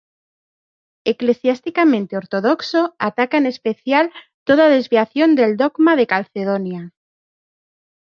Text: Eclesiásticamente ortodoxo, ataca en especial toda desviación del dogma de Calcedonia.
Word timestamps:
Eclesiásticamente 1.11 2.17
ortodoxo, 2.23 2.81
ataca 3.09 3.35
en 3.41 3.45
especial 3.53 4.05
toda 4.47 4.73
desviación 4.75 5.29
del 5.39 5.51
dogma 5.61 5.93
de 5.95 6.09
Calcedonia. 6.13 6.81